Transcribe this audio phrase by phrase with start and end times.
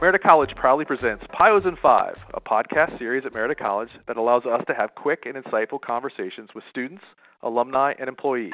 [0.00, 4.44] Marietta College proudly presents Pios in Five, a podcast series at Marietta College that allows
[4.44, 7.04] us to have quick and insightful conversations with students,
[7.42, 8.52] alumni, and employees.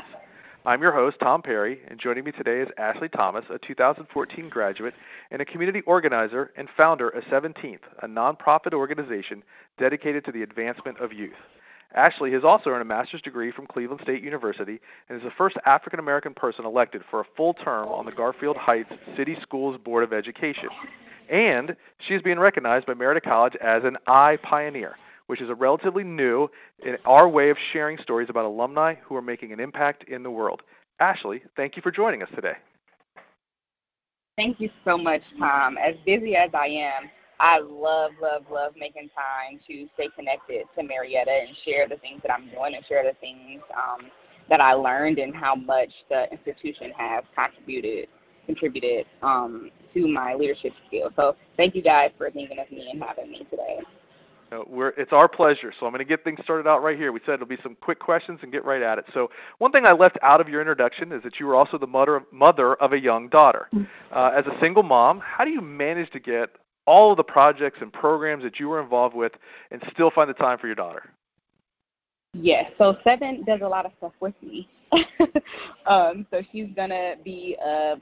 [0.67, 4.93] I'm your host, Tom Perry, and joining me today is Ashley Thomas, a 2014 graduate
[5.31, 9.43] and a community organizer and founder of Sevynteenth, a nonprofit organization
[9.79, 11.33] dedicated to the advancement of youth.
[11.95, 14.79] Ashley has also earned a master's degree from Cleveland State University
[15.09, 18.59] and is the first African American person elected for a full term on the Garfield
[18.59, 20.69] Heights City Schools Board of Education.
[21.31, 24.97] And she is being recognized by Marietta College as an I Pioneer,
[25.29, 26.49] which is a relatively new
[26.85, 30.31] in our way of sharing stories about alumni who are making an impact in the
[30.31, 30.63] world.
[30.99, 32.55] Ashley, thank you for joining us today.
[34.37, 35.79] Thank you so much, Tom.
[35.79, 40.83] As busy as I am, I love, love, love making time to stay connected to
[40.83, 44.11] Marietta and share the things that I'm doing and share the things um,
[44.49, 48.09] that I learned and how much the institution has contributed
[48.51, 51.13] contributed um, to my leadership skills.
[51.17, 53.79] So thank you guys for thinking of me and having me today.
[54.67, 55.73] We're, it's our pleasure.
[55.79, 57.13] So I'm going to get things started out right here.
[57.13, 59.05] We said it'll be some quick questions and get right at it.
[59.15, 61.87] So one thing I left out of your introduction is that you were also the
[61.87, 63.69] mother of, mother of a young daughter.
[64.11, 66.51] Uh, as a single mom, how do you manage to get
[66.85, 69.33] all of the projects and programs that you were involved with
[69.71, 71.05] and still find the time for your daughter?
[72.33, 72.73] Yes.
[72.77, 74.69] So Seven does a lot of stuff with me.
[75.87, 77.95] um, so she's gonna be a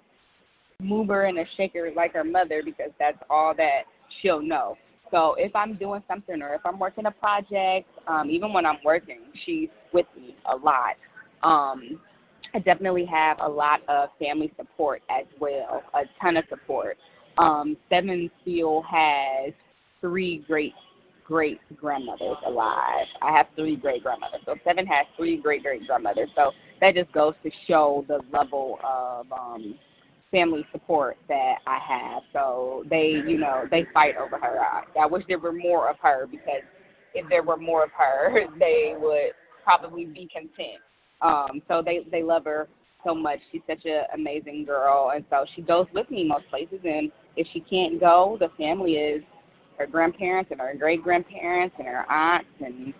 [0.80, 3.82] mover and a shaker like her mother because that's all that
[4.20, 4.76] she'll know.
[5.10, 8.78] So if I'm doing something or if I'm working a project, um, even when I'm
[8.84, 10.94] working, she's with me a lot.
[11.42, 12.00] Um,
[12.54, 16.96] I definitely have a lot of family support as well, a ton of support.
[17.38, 19.52] Um, Seven still has
[20.00, 20.74] three great
[21.24, 23.06] great grandmothers alive.
[23.20, 24.40] I have three great grandmothers.
[24.46, 26.30] So Seven has three great great grandmothers.
[26.36, 29.74] So that just goes to show the level of um
[30.30, 32.22] family support that I have.
[32.32, 34.60] So they, you know, they fight over her.
[34.60, 36.62] I, I wish there were more of her because
[37.14, 39.32] if there were more of her, they would
[39.64, 40.82] probably be content.
[41.20, 42.68] Um, so they they love her
[43.04, 43.40] so much.
[43.50, 46.80] She's such an amazing girl, and so she goes with me most places.
[46.84, 49.22] And if she can't go, the family is
[49.78, 52.94] her grandparents and her great grandparents and her aunts, and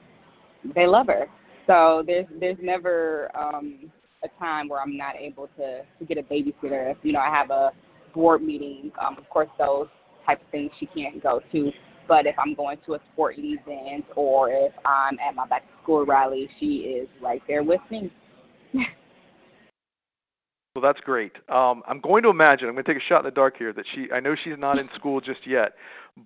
[0.74, 1.26] they love her.
[1.66, 3.91] So there's there's never um,
[4.22, 6.90] a time where I'm not able to, to get a babysitter.
[6.90, 7.72] If you know I have a
[8.14, 9.88] board meeting, um, of course those
[10.26, 11.72] type of things she can't go to.
[12.06, 15.82] But if I'm going to a sporting event or if I'm at my back to
[15.82, 18.10] school rally, she is right there with me.
[18.74, 21.32] well, that's great.
[21.50, 23.74] Um, I'm going to imagine I'm going to take a shot in the dark here
[23.74, 24.10] that she.
[24.10, 25.74] I know she's not in school just yet,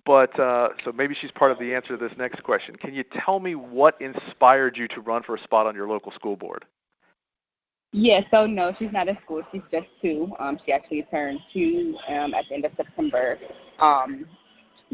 [0.05, 2.77] but uh, so maybe she's part of the answer to this next question.
[2.77, 6.13] Can you tell me what inspired you to run for a spot on your local
[6.13, 6.63] school board?
[7.95, 9.43] Yeah, so no, she's not in school.
[9.51, 10.33] She's just two.
[10.39, 13.37] Um, she actually turned two um, at the end of September.
[13.79, 14.25] Um,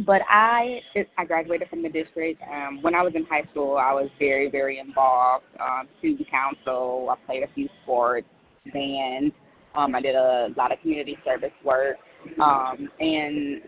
[0.06, 0.82] but I
[1.18, 2.42] I graduated from the district.
[2.54, 5.46] Um, when I was in high school, I was very very involved.
[5.62, 7.08] Um, student council.
[7.10, 8.28] I played a few sports,
[8.74, 9.32] band.
[9.76, 11.98] Um, I did a lot of community service work.
[12.42, 13.62] Um, and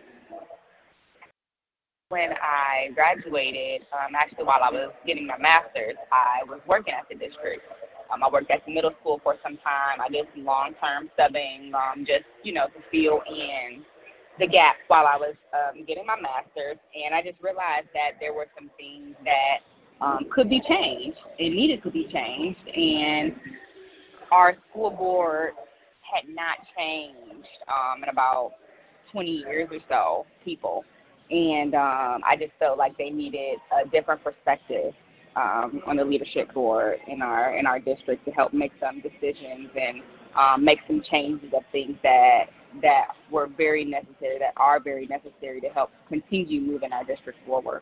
[2.10, 7.08] when I graduated, um, actually while I was getting my master's, I was working at
[7.10, 7.64] the district.
[8.14, 10.02] Um, I worked at the middle school for some time.
[10.04, 13.84] I did some long-term subbing, um, just you know, to fill in
[14.40, 16.78] the gaps while I was um, getting my master's.
[16.96, 19.60] And I just realized that there were some things that
[20.02, 22.60] um, could be changed and needed to be changed.
[22.68, 23.36] And
[24.32, 25.54] our school board
[26.02, 28.54] had not changed um, in about
[29.12, 30.84] 20 years or so, people.
[31.30, 34.94] And um, I just felt like they needed a different perspective
[35.36, 39.70] um, on the leadership board in our in our district to help make some decisions
[39.80, 40.02] and
[40.40, 42.46] um, make some changes of things that
[42.82, 47.82] that were very necessary, that are very necessary to help continue moving our district forward.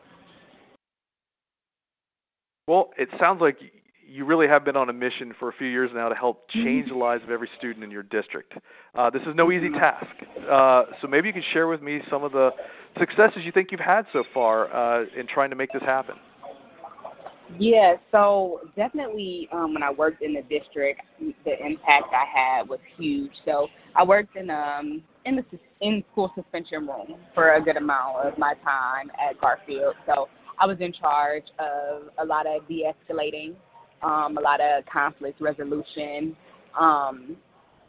[2.66, 3.58] Well, it sounds like
[4.06, 6.64] you really have been on a mission for a few years now to help mm-hmm.
[6.64, 8.54] change the lives of every student in your district.
[8.94, 9.78] Uh, this is no easy mm-hmm.
[9.78, 10.06] task.
[10.48, 12.52] Uh, so maybe you can share with me some of the
[12.98, 16.16] successes you think you've had so far uh, in trying to make this happen.
[17.58, 21.02] Yeah, so definitely um, when I worked in the district,
[21.44, 23.32] the impact I had was huge.
[23.44, 25.44] So I worked in um in the
[25.80, 29.94] in school suspension room for a good amount of my time at Garfield.
[30.06, 33.54] So I was in charge of a lot of de-escalating,
[34.02, 36.36] um, a lot of conflict resolution,
[36.78, 37.36] um,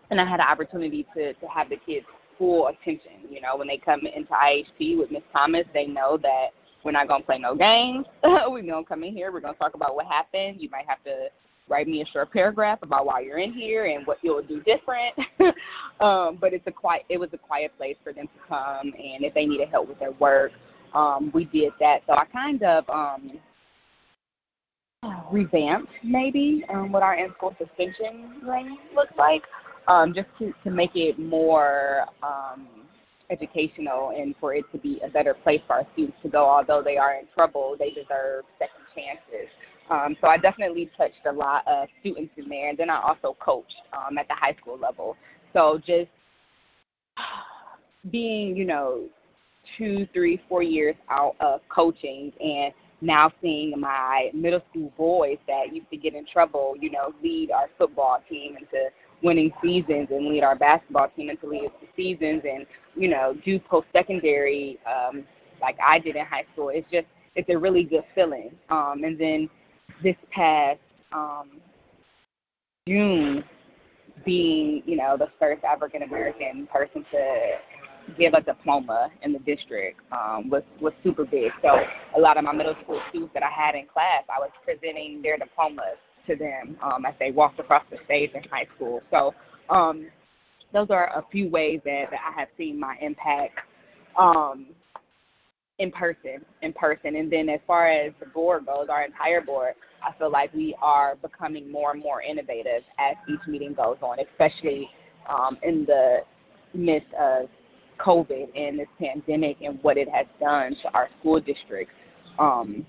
[0.09, 2.05] and I had an opportunity to to have the kids
[2.37, 3.11] full attention.
[3.29, 6.47] You know, when they come into IHP with Miss Thomas, they know that
[6.83, 8.05] we're not gonna play no games.
[8.23, 9.31] we're gonna come in here.
[9.31, 10.61] We're gonna talk about what happened.
[10.61, 11.27] You might have to
[11.69, 15.15] write me a short paragraph about why you're in here and what you'll do different.
[15.99, 19.23] um, but it's a quiet it was a quiet place for them to come and
[19.23, 20.51] if they needed help with their work,
[20.93, 22.01] um, we did that.
[22.07, 23.39] So I kind of um
[25.31, 29.43] revamped maybe um, what our in school suspension room looks like.
[29.87, 32.67] Um, just to, to make it more um,
[33.31, 36.45] educational and for it to be a better place for our students to go.
[36.45, 39.49] Although they are in trouble, they deserve second chances.
[39.89, 43.35] Um, so I definitely touched a lot of students in there, and then I also
[43.39, 45.17] coached um, at the high school level.
[45.53, 46.09] So just
[48.09, 49.05] being, you know,
[49.77, 55.73] two, three, four years out of coaching and now seeing my middle school boys that
[55.73, 58.89] used to get in trouble, you know, lead our football team into
[59.23, 62.65] winning seasons and lead our basketball team into leading seasons and
[62.95, 65.23] you know do post secondary um,
[65.61, 66.69] like I did in high school.
[66.69, 68.51] It's just it's a really good feeling.
[68.69, 69.49] Um, and then
[70.03, 70.79] this past
[71.13, 71.61] um,
[72.87, 73.43] June,
[74.25, 77.57] being you know the first African American person to
[78.17, 81.51] give a diploma in the district um, was was super big.
[81.61, 81.79] So
[82.15, 85.21] a lot of my middle school students that I had in class, I was presenting
[85.21, 85.97] their diplomas
[86.27, 89.01] to them um, as they walked across the stage in high school.
[89.11, 89.33] So
[89.69, 90.07] um,
[90.73, 93.59] those are a few ways that, that I have seen my impact
[94.17, 94.67] um,
[95.79, 97.15] in person, in person.
[97.15, 99.73] And then as far as the board goes, our entire board,
[100.03, 104.17] I feel like we are becoming more and more innovative as each meeting goes on,
[104.19, 104.89] especially
[105.27, 106.19] um, in the
[106.73, 107.49] midst of
[107.99, 111.93] COVID and this pandemic and what it has done to our school districts.
[112.39, 112.85] Um,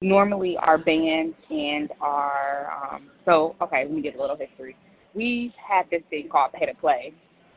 [0.00, 4.76] normally our band and our um, so okay, let me give a little history.
[5.14, 7.14] We had this thing called pay to play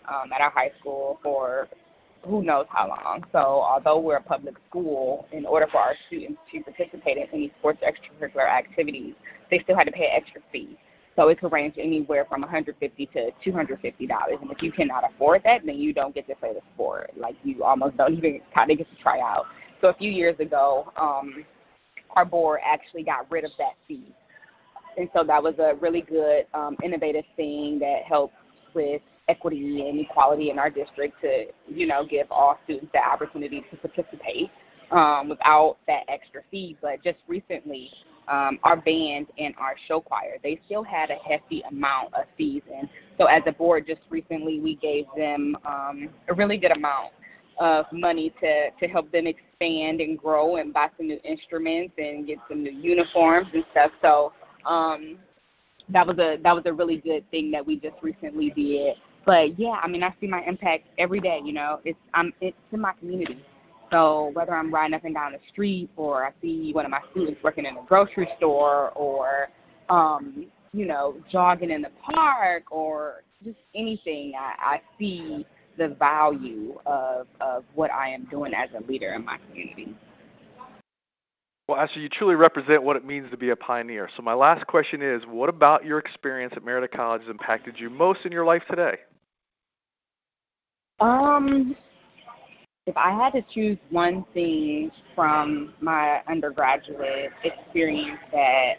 [0.08, 1.68] um, at our high school for
[2.24, 3.24] who knows how long.
[3.32, 7.52] So although we're a public school, in order for our students to participate in any
[7.60, 9.14] sports extracurricular activities,
[9.50, 10.78] they still had to pay an extra fee.
[11.16, 14.38] So it could range anywhere from 150 to 250 dollars.
[14.42, 17.12] And if you cannot afford that, then you don't get to play the sport.
[17.18, 19.46] Like you almost don't even kind of get to try out.
[19.82, 21.46] So a few years ago, um,
[22.16, 24.14] our board actually got rid of that fee.
[24.98, 28.34] And so that was a really good, um, innovative thing that helped
[28.74, 33.64] with equity and equality in our district to, you know, give all students the opportunity
[33.70, 34.50] to participate
[34.92, 36.78] um, without that extra fee.
[36.82, 37.92] But just recently,
[38.28, 42.62] um, our band and our show choir, they still had a hefty amount of fees.
[42.74, 47.12] And so as a board, just recently, we gave them um, a really good amount
[47.60, 52.28] of money to to help them expand and grow and buy some new instruments and
[52.28, 53.92] get some new uniforms and stuff.
[54.02, 54.34] So
[54.66, 55.18] um,
[55.90, 58.96] that was a that was a really good thing that we just recently did.
[59.26, 61.42] But yeah, I mean, I see my impact every day.
[61.44, 63.44] You know, it's I'm it's in my community.
[63.92, 67.00] So whether I'm riding up and down the street, or I see one of my
[67.12, 69.48] students working in a grocery store, or
[69.90, 75.46] um, you know, jogging in the park, or just anything, I, I see
[75.78, 79.96] the value of, of what I am doing as a leader in my community.
[81.68, 84.10] Well, Ashley, you truly represent what it means to be a pioneer.
[84.16, 87.90] So my last question is, what about your experience at Marietta College has impacted you
[87.90, 88.96] most in your life today?
[91.00, 91.76] Um,
[92.86, 98.76] if I had to choose one thing from my undergraduate experience that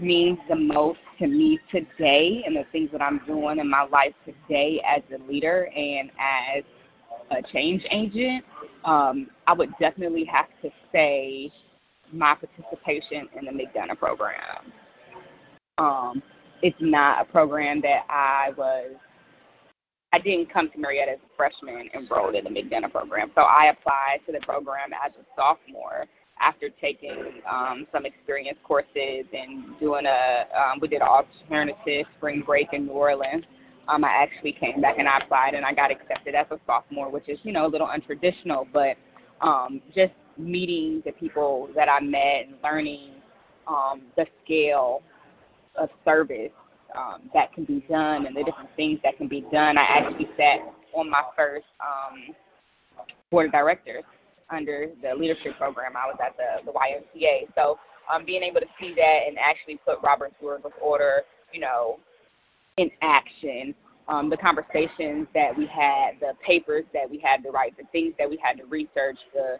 [0.00, 4.14] means the most to me today and the things that I'm doing in my life
[4.24, 6.64] today as a leader and as
[7.30, 8.44] a change agent,
[8.84, 11.50] um, I would definitely have to say
[12.12, 14.72] my participation in the McDonough program.
[15.78, 16.22] Um,
[16.62, 18.92] it's not a program that I was
[20.12, 23.30] I didn't come to Marietta as a freshman enrolled in the McDonough program.
[23.36, 26.06] So I applied to the program as a sophomore
[26.40, 32.42] after taking um, some experience courses and doing a, um, we did an alternative spring
[32.44, 33.44] break in New Orleans.
[33.88, 37.10] Um, I actually came back and I applied and I got accepted as a sophomore,
[37.10, 38.96] which is, you know, a little untraditional, but
[39.40, 43.12] um, just meeting the people that I met and learning
[43.66, 45.02] um, the scale
[45.76, 46.52] of service
[46.96, 49.76] um, that can be done and the different things that can be done.
[49.76, 50.60] I actually sat
[50.94, 52.34] on my first um,
[53.30, 54.04] board of directors
[54.50, 55.92] under the leadership program.
[55.96, 57.48] I was at the, the YMCA.
[57.54, 57.78] So
[58.12, 61.98] um, being able to see that and actually put Robert's Rules of Order, you know,
[62.76, 63.74] in action,
[64.08, 68.14] um, the conversations that we had, the papers that we had to write, the things
[68.18, 69.58] that we had to research, the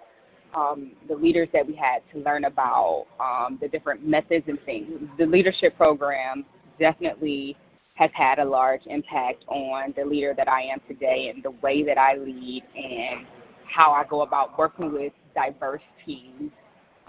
[0.53, 4.89] um, the leaders that we had to learn about, um, the different methods and things.
[5.17, 6.45] The leadership program
[6.77, 7.57] definitely
[7.95, 11.85] has had a large impact on the leader that I am today and the way
[11.85, 13.27] that I lead and
[13.71, 16.51] how I go about working with diverse teams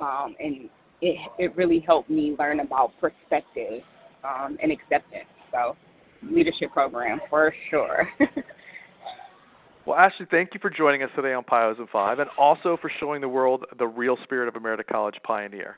[0.01, 0.70] um, and
[1.01, 3.84] it it really helped me learn about perspective
[4.24, 5.30] um, and acceptance.
[5.51, 5.75] So
[6.24, 8.10] leadership program for sure.
[9.86, 12.89] well, Ashley, thank you for joining us today on Pios and Five, and also for
[12.89, 15.77] showing the world the real spirit of a Marietta College Pioneer.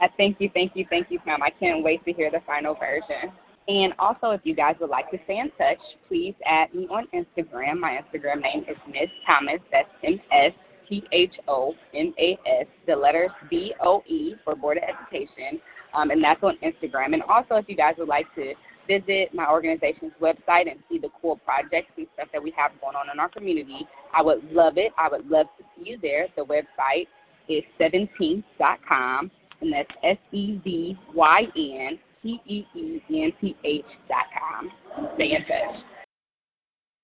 [0.00, 1.42] I thank you, thank you, thank you, Pam.
[1.42, 3.32] I can't wait to hear the final version.
[3.66, 5.78] And also, if you guys would like to stay in touch,
[6.08, 7.80] please add me on Instagram.
[7.80, 9.60] My Instagram name is Miss Thomas.
[9.72, 10.52] That's M S
[10.86, 12.66] T H O M A S.
[12.86, 15.60] The letters B O E for Board of Education,
[15.94, 17.14] um, and that's on Instagram.
[17.14, 18.52] And also, if you guys would like to
[18.86, 22.96] visit my organization's website and see the cool projects and stuff that we have going
[22.96, 24.92] on in our community, I would love it.
[24.98, 26.28] I would love to see you there.
[26.36, 27.06] The website
[27.48, 29.30] is Sevynteenth.com,
[29.62, 34.72] and that's S E V Y N T E E N T H dot com.
[35.14, 35.38] Stay.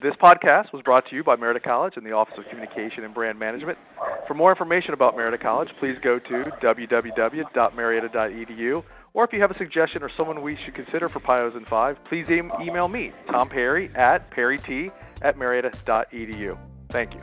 [0.01, 3.13] This podcast was brought to you by Marietta College and the Office of Communication and
[3.13, 3.77] Brand Management.
[4.27, 8.85] For more information about Marietta College, please go to www.marietta.edu.
[9.13, 12.03] Or if you have a suggestion or someone we should consider for Pios and 5,
[12.05, 16.57] please email me, Tom Perry at perryt at marietta.edu.
[16.89, 17.21] Thank you.